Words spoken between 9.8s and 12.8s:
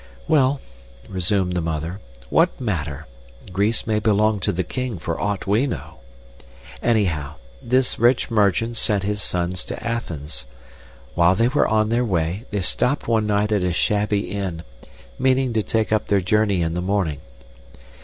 Athens. While they were on their way, they